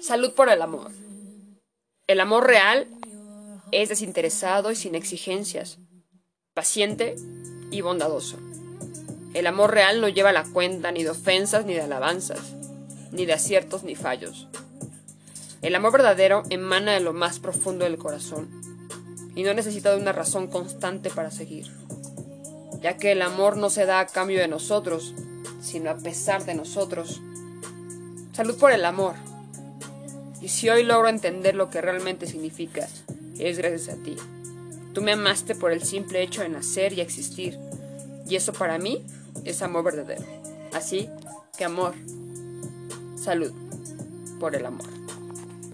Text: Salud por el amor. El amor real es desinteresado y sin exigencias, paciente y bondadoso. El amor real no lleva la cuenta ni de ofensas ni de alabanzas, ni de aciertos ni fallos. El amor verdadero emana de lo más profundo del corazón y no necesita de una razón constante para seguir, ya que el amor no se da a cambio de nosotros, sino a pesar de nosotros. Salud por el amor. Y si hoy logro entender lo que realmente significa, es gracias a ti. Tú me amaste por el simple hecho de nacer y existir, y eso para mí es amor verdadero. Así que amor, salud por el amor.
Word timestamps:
Salud 0.00 0.32
por 0.34 0.48
el 0.48 0.60
amor. 0.60 0.90
El 2.08 2.18
amor 2.18 2.44
real 2.44 2.88
es 3.70 3.88
desinteresado 3.88 4.72
y 4.72 4.74
sin 4.74 4.96
exigencias, 4.96 5.78
paciente 6.54 7.14
y 7.70 7.82
bondadoso. 7.82 8.36
El 9.34 9.46
amor 9.46 9.72
real 9.72 10.00
no 10.00 10.08
lleva 10.08 10.32
la 10.32 10.42
cuenta 10.42 10.90
ni 10.90 11.04
de 11.04 11.10
ofensas 11.10 11.64
ni 11.64 11.74
de 11.74 11.82
alabanzas, 11.82 12.56
ni 13.12 13.26
de 13.26 13.34
aciertos 13.34 13.84
ni 13.84 13.94
fallos. 13.94 14.48
El 15.62 15.76
amor 15.76 15.92
verdadero 15.92 16.42
emana 16.50 16.92
de 16.92 17.00
lo 17.00 17.12
más 17.12 17.38
profundo 17.38 17.84
del 17.84 17.96
corazón 17.96 18.48
y 19.34 19.42
no 19.42 19.54
necesita 19.54 19.94
de 19.94 20.00
una 20.00 20.12
razón 20.12 20.48
constante 20.48 21.10
para 21.10 21.30
seguir, 21.30 21.70
ya 22.80 22.96
que 22.96 23.12
el 23.12 23.22
amor 23.22 23.56
no 23.56 23.70
se 23.70 23.86
da 23.86 24.00
a 24.00 24.06
cambio 24.06 24.40
de 24.40 24.48
nosotros, 24.48 25.14
sino 25.62 25.90
a 25.90 25.96
pesar 25.96 26.44
de 26.44 26.54
nosotros. 26.54 27.20
Salud 28.32 28.58
por 28.58 28.72
el 28.72 28.84
amor. 28.84 29.14
Y 30.40 30.48
si 30.48 30.70
hoy 30.70 30.82
logro 30.82 31.08
entender 31.08 31.54
lo 31.54 31.70
que 31.70 31.80
realmente 31.80 32.26
significa, 32.26 32.88
es 33.38 33.58
gracias 33.58 33.96
a 33.96 34.02
ti. 34.02 34.16
Tú 34.94 35.02
me 35.02 35.12
amaste 35.12 35.54
por 35.54 35.72
el 35.72 35.82
simple 35.82 36.22
hecho 36.22 36.42
de 36.42 36.48
nacer 36.48 36.92
y 36.92 37.00
existir, 37.00 37.58
y 38.26 38.36
eso 38.36 38.52
para 38.52 38.78
mí 38.78 39.04
es 39.44 39.62
amor 39.62 39.84
verdadero. 39.84 40.24
Así 40.72 41.08
que 41.56 41.64
amor, 41.64 41.94
salud 43.16 43.52
por 44.40 44.56
el 44.56 44.66
amor. 44.66 44.88